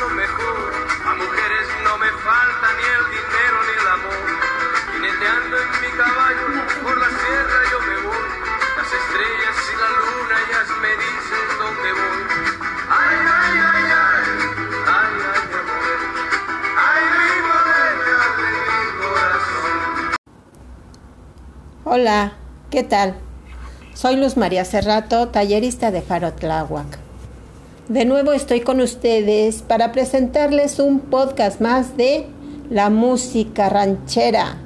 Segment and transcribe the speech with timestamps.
[0.00, 0.72] lo mejor.
[1.06, 4.26] A mujeres no me falta ni el dinero ni el amor.
[4.92, 6.46] Jineteando en mi caballo
[6.82, 8.28] por la sierra yo me voy.
[8.76, 12.20] Las estrellas y la luna ellas me dicen dónde voy.
[12.90, 14.24] Ay, ay, ay, ay.
[14.86, 15.40] Ay, ay.
[16.76, 17.18] Ay.
[21.84, 22.32] Hola,
[22.70, 23.14] ¿qué tal?
[23.94, 27.07] Soy Luz María Cerrato, tallerista de Farotláhuac.
[27.88, 32.26] De nuevo estoy con ustedes para presentarles un podcast más de
[32.68, 34.58] la música ranchera,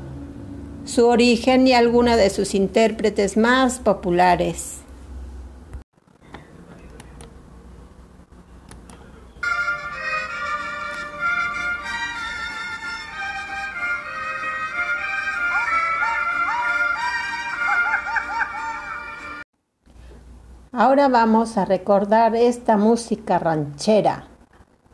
[0.85, 4.82] su origen y alguna de sus intérpretes más populares.
[20.75, 24.25] Ahora vamos a recordar esta música ranchera,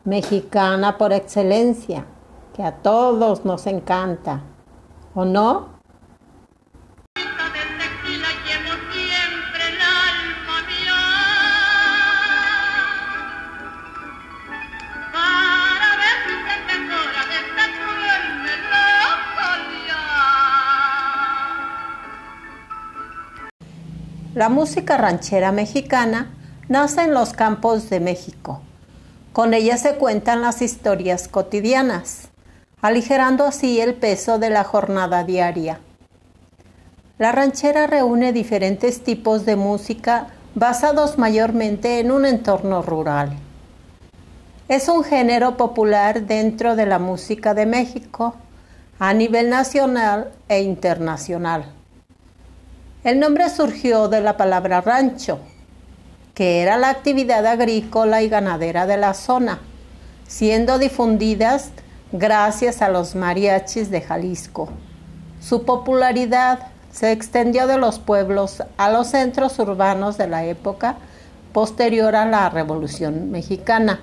[0.03, 2.05] mexicana por excelencia,
[2.53, 4.41] que a todos nos encanta,
[5.15, 5.78] ¿o no?
[24.35, 26.29] La música ranchera mexicana
[26.67, 28.61] nace en los campos de México.
[29.33, 32.29] Con ella se cuentan las historias cotidianas,
[32.79, 35.79] aligerando así el peso de la jornada diaria.
[37.17, 43.31] La ranchera reúne diferentes tipos de música basados mayormente en un entorno rural.
[44.67, 48.35] Es un género popular dentro de la música de México
[48.99, 51.78] a nivel nacional e internacional.
[53.01, 55.39] El nombre surgió de la palabra rancho,
[56.33, 59.59] que era la actividad agrícola y ganadera de la zona,
[60.27, 61.69] siendo difundidas
[62.11, 64.67] gracias a los mariachis de Jalisco.
[65.39, 70.97] Su popularidad se extendió de los pueblos a los centros urbanos de la época
[71.53, 74.01] posterior a la Revolución Mexicana.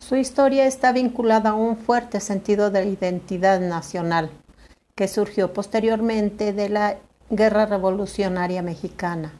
[0.00, 4.30] Su historia está vinculada a un fuerte sentido de identidad nacional
[4.94, 6.96] que surgió posteriormente de la
[7.30, 9.32] Guerra Revolucionaria Mexicana,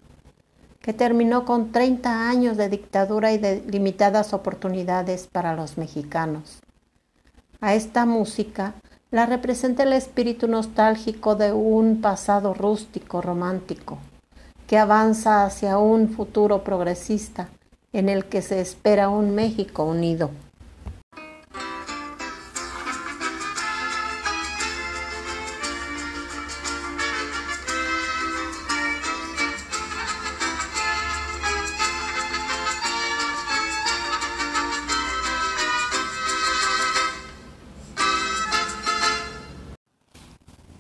[0.81, 6.61] que terminó con 30 años de dictadura y de limitadas oportunidades para los mexicanos.
[7.61, 8.75] A esta música
[9.11, 13.99] la representa el espíritu nostálgico de un pasado rústico romántico,
[14.67, 17.49] que avanza hacia un futuro progresista
[17.93, 20.31] en el que se espera un México unido.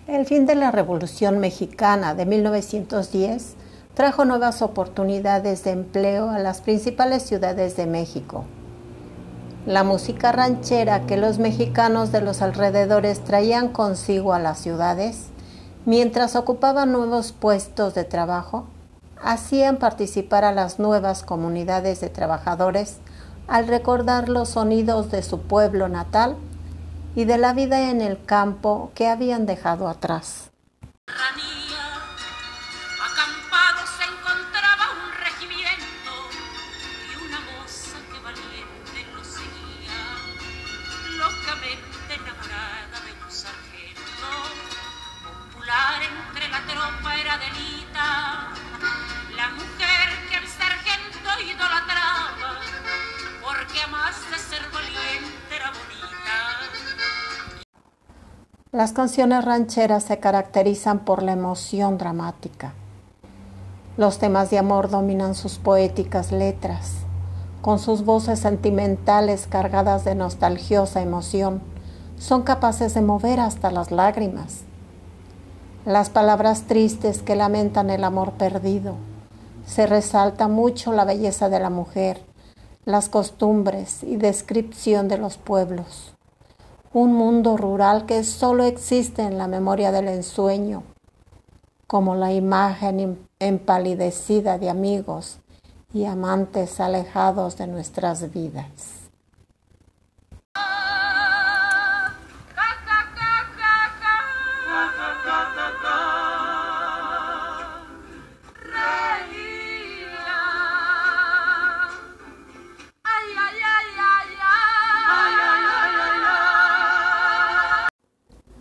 [0.06, 3.54] El fin de la Revolución Mexicana de 1910
[3.94, 8.44] trajo nuevas oportunidades de empleo a las principales ciudades de México.
[9.64, 15.28] La música ranchera que los mexicanos de los alrededores traían consigo a las ciudades,
[15.86, 18.66] mientras ocupaban nuevos puestos de trabajo,
[19.22, 22.98] hacían participar a las nuevas comunidades de trabajadores
[23.48, 26.36] al recordar los sonidos de su pueblo natal
[27.14, 30.50] y de la vida en el campo que habían dejado atrás.
[58.74, 62.72] Las canciones rancheras se caracterizan por la emoción dramática.
[63.96, 66.94] Los temas de amor dominan sus poéticas letras,
[67.62, 71.62] con sus voces sentimentales cargadas de nostalgiosa emoción,
[72.18, 74.62] son capaces de mover hasta las lágrimas.
[75.86, 78.96] Las palabras tristes que lamentan el amor perdido,
[79.64, 82.24] se resalta mucho la belleza de la mujer,
[82.84, 86.13] las costumbres y descripción de los pueblos
[86.94, 90.84] un mundo rural que solo existe en la memoria del ensueño,
[91.88, 95.38] como la imagen empalidecida de amigos
[95.92, 98.93] y amantes alejados de nuestras vidas.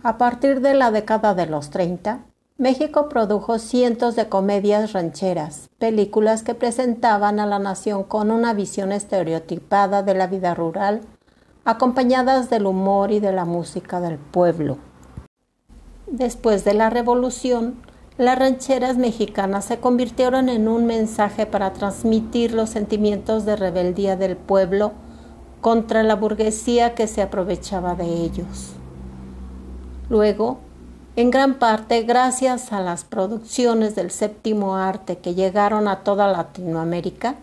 [0.06, 2.26] A partir de la década de los 30,
[2.58, 8.92] México produjo cientos de comedias rancheras, películas que presentaban a la nación con una visión
[8.92, 11.00] estereotipada de la vida rural,
[11.64, 14.76] acompañadas del humor y de la música del pueblo.
[16.06, 17.76] Después de la revolución,
[18.18, 24.36] las rancheras mexicanas se convirtieron en un mensaje para transmitir los sentimientos de rebeldía del
[24.36, 24.92] pueblo
[25.62, 28.74] contra la burguesía que se aprovechaba de ellos.
[30.08, 30.58] Luego,
[31.16, 37.36] en gran parte gracias a las producciones del séptimo arte que llegaron a toda Latinoamérica,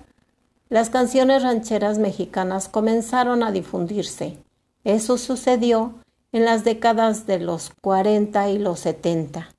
[0.70, 4.38] las canciones rancheras mexicanas comenzaron a difundirse.
[4.84, 5.94] Eso sucedió
[6.32, 9.50] en las décadas de los 40 y los 70.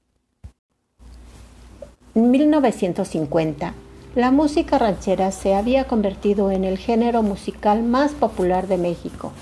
[2.14, 3.74] En 1950,
[4.14, 9.32] la música ranchera se había convertido en el género musical más popular de México.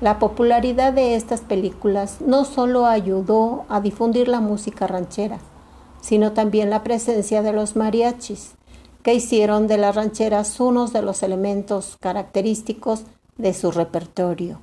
[0.00, 5.38] La popularidad de estas películas no solo ayudó a difundir la música ranchera,
[6.00, 8.54] sino también la presencia de los mariachis,
[9.02, 13.04] que hicieron de las rancheras uno de los elementos característicos
[13.36, 14.60] de su repertorio.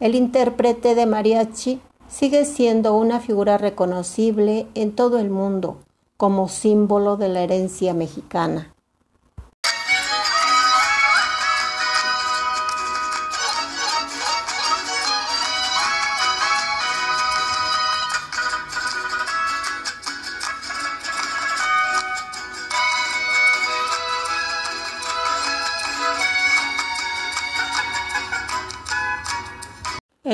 [0.00, 5.78] El intérprete de mariachi sigue siendo una figura reconocible en todo el mundo
[6.16, 8.73] como símbolo de la herencia mexicana.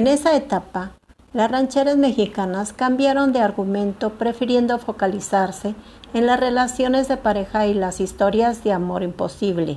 [0.01, 0.93] En esa etapa,
[1.35, 5.75] las rancheras mexicanas cambiaron de argumento prefiriendo focalizarse
[6.15, 9.77] en las relaciones de pareja y las historias de amor imposible.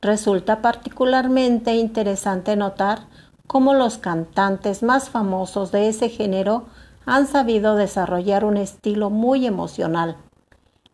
[0.00, 3.08] Resulta particularmente interesante notar
[3.48, 6.66] cómo los cantantes más famosos de ese género
[7.04, 10.18] han sabido desarrollar un estilo muy emocional,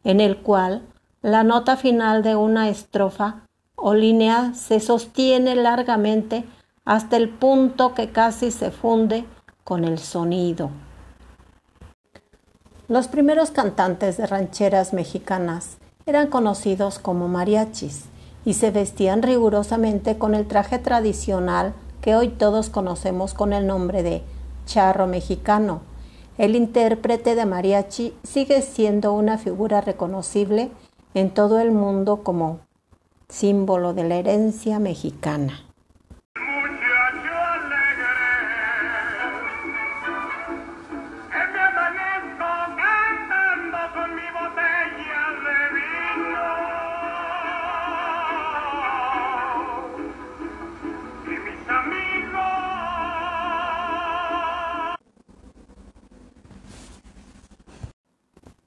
[0.05, 0.81] en el cual
[1.21, 3.43] la nota final de una estrofa
[3.77, 6.47] o línea se sostiene largamente
[6.85, 9.25] hasta el punto que casi se funde
[9.65, 10.71] con el sonido.
[12.89, 18.07] Los primeros cantantes de rancheras mexicanas eran conocidos como mariachis
[18.45, 24.03] y se vestían rigurosamente con el traje tradicional que hoy todos conocemos con el nombre
[24.03, 24.23] de
[24.67, 25.81] charro mexicano.
[26.37, 30.71] El intérprete de mariachi sigue siendo una figura reconocible
[31.15, 32.61] en todo el mundo como
[33.29, 35.72] símbolo de la herencia mexicana.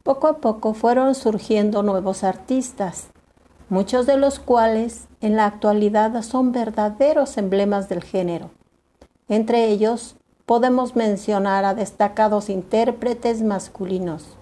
[0.06, 3.08] Poco a poco fueron surgiendo nuevos artistas,
[3.70, 8.52] muchos de los cuales en la actualidad son verdaderos emblemas del género.
[9.30, 14.38] Entre ellos podemos mencionar a destacados intérpretes masculinos.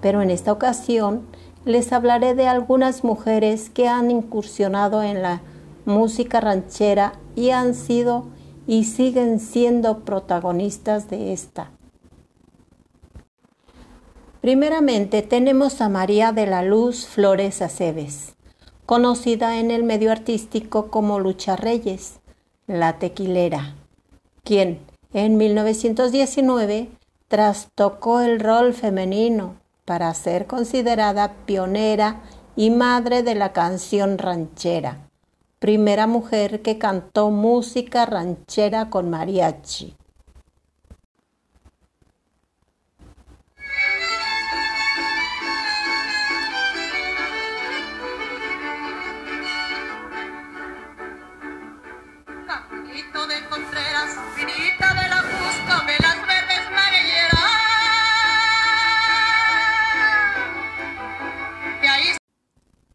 [0.00, 1.26] Pero en esta ocasión
[1.66, 5.42] les hablaré de algunas mujeres que han incursionado en la
[5.84, 8.24] música ranchera y han sido
[8.66, 11.70] y siguen siendo protagonistas de esta.
[14.40, 18.36] Primeramente tenemos a María de la Luz Flores Aceves,
[18.86, 22.20] conocida en el medio artístico como Lucha Reyes,
[22.66, 23.74] la tequilera,
[24.42, 24.80] quien
[25.12, 26.88] en 1919
[27.28, 32.22] trastocó el rol femenino para ser considerada pionera
[32.56, 35.10] y madre de la canción ranchera,
[35.58, 39.96] primera mujer que cantó música ranchera con mariachi.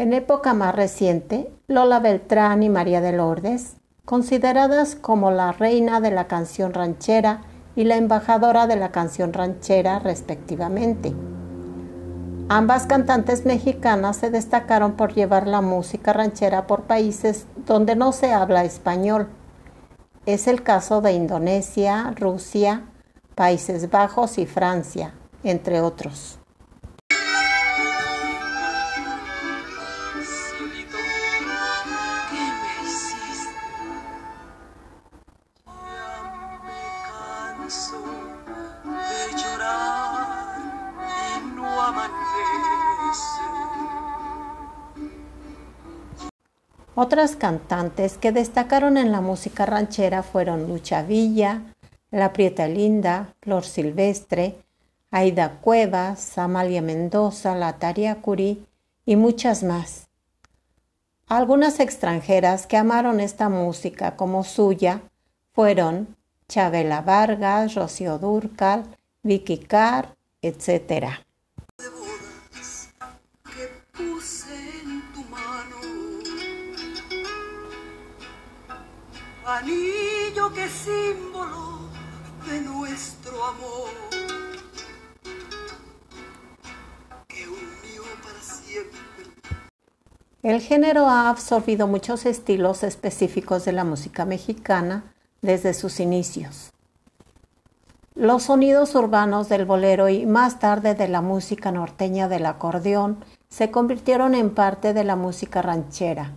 [0.05, 6.11] En época más reciente, Lola Beltrán y María de Lourdes, consideradas como la reina de
[6.11, 7.41] la canción ranchera
[7.75, 11.11] y la embajadora de la canción ranchera respectivamente.
[12.49, 18.31] Ambas cantantes mexicanas se destacaron por llevar la música ranchera por países donde no se
[18.31, 19.27] habla español.
[20.27, 22.83] Es el caso de Indonesia, Rusia,
[23.33, 26.37] Países Bajos y Francia, entre otros.
[46.97, 51.61] Otras cantantes que destacaron en la música ranchera fueron Lucha Villa,
[52.09, 54.55] La Prieta Linda, Flor Silvestre,
[55.11, 58.65] Aida Cuevas, Amalia Mendoza, Lataria Curí
[59.05, 60.07] y muchas más.
[61.27, 65.01] Algunas extranjeras que amaron esta música como suya
[65.51, 66.15] fueron
[66.47, 68.85] Chabela Vargas, Rocío Durcal,
[69.21, 71.24] Vicky Carr, etc.
[79.45, 81.79] anillo que símbolo
[82.49, 83.89] de nuestro amor,
[87.27, 87.45] que
[88.23, 88.99] para siempre.
[90.41, 96.71] El género ha absorbido muchos estilos específicos de la música mexicana desde sus inicios.
[98.15, 103.69] Los sonidos urbanos del bolero y más tarde de la música norteña del acordeón se
[103.69, 106.31] convirtieron en parte de la música ranchera.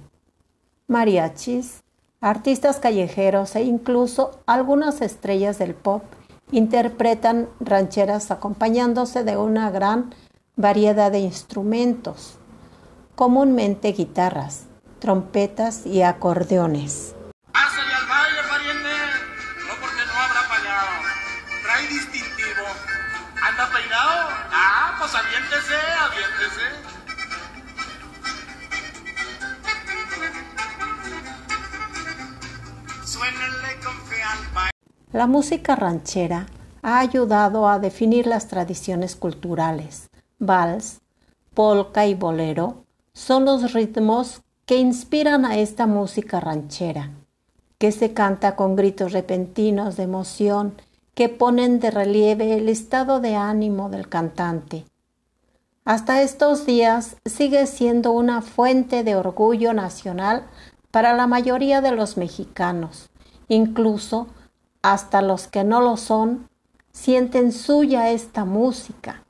[0.89, 1.83] Mariachis,
[2.21, 6.03] Artistas callejeros e incluso algunas estrellas del pop
[6.51, 10.13] interpretan rancheras acompañándose de una gran
[10.57, 12.37] variedad de instrumentos,
[13.15, 14.65] comúnmente guitarras,
[14.99, 17.15] trompetas y acordeones.
[21.89, 22.67] Distintivo.
[23.41, 24.29] ¿Anda peinado?
[24.51, 26.98] Ah, pues aviéntese, aviéntese.
[35.13, 36.47] La música ranchera
[36.83, 40.11] ha ayudado a definir las tradiciones culturales.
[40.39, 41.01] Vals,
[41.55, 47.11] polka y bolero son los ritmos que inspiran a esta música ranchera,
[47.79, 50.75] que se canta con gritos repentinos de emoción
[51.15, 54.85] que ponen de relieve el estado de ánimo del cantante.
[55.85, 60.47] Hasta estos días sigue siendo una fuente de orgullo nacional
[60.91, 63.08] para la mayoría de los mexicanos,
[63.49, 64.29] incluso
[64.83, 66.49] hasta los que no lo son,
[66.93, 69.23] sienten suya esta música.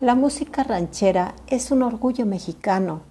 [0.00, 3.02] La música ranchera es un orgullo mexicano.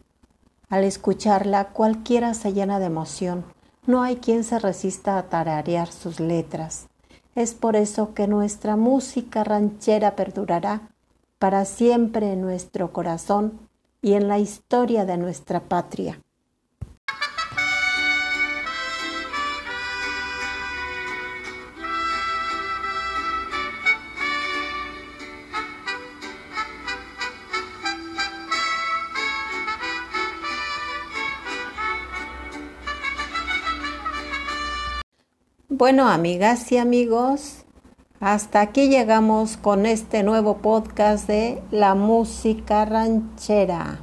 [0.70, 3.46] Al escucharla cualquiera se llena de emoción.
[3.86, 6.88] No hay quien se resista a tararear sus letras.
[7.36, 10.90] Es por eso que nuestra música ranchera perdurará
[11.40, 13.60] para siempre en nuestro corazón
[14.02, 16.22] y en la historia de nuestra patria.
[35.78, 37.58] Bueno, amigas y amigos,
[38.20, 44.00] hasta aquí llegamos con este nuevo podcast de la música ranchera.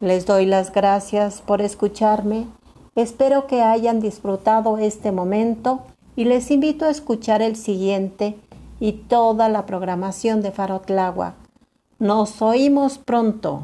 [0.00, 2.48] Les doy las gracias por escucharme.
[2.96, 5.84] Espero que hayan disfrutado este momento
[6.16, 8.36] y les invito a escuchar el siguiente
[8.80, 11.34] y toda la programación de Farotlagua.
[12.00, 13.62] Nos oímos pronto.